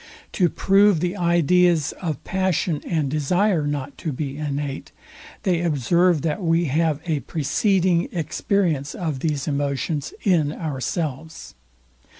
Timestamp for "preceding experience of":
7.19-9.19